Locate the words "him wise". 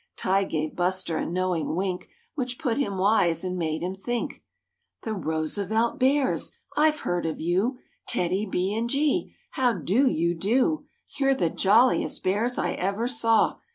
2.79-3.43